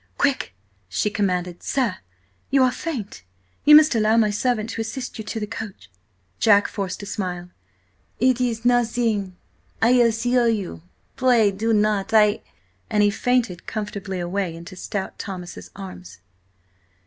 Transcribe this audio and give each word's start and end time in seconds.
"Quick!" 0.17 0.55
she 0.89 1.11
commanded. 1.11 1.61
"Sir, 1.61 1.97
you 2.49 2.63
are 2.63 2.71
faint! 2.71 3.21
You 3.65 3.75
must 3.75 3.93
allow 3.93 4.17
my 4.17 4.31
servant 4.31 4.71
to 4.71 4.81
assist 4.81 5.19
you 5.19 5.23
to 5.25 5.39
the 5.39 5.45
coach." 5.45 5.91
Jack 6.39 6.67
forced 6.67 7.03
a 7.03 7.05
smile. 7.05 7.51
"It 8.19 8.41
is–nothing–I 8.41 9.89
assure 9.91 10.47
you–pray 10.47 11.51
do 11.51 11.71
not–I—" 11.71 12.41
and 12.89 13.03
he 13.03 13.11
fainted 13.11 13.67
comfortably 13.67 14.19
away 14.19 14.55
into 14.55 14.75
stout 14.75 15.19
Thomas's 15.19 15.69
arms. 15.75 16.17